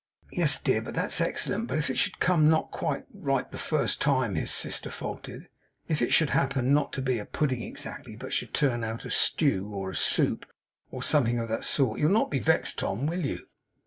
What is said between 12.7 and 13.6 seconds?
Tom, will you?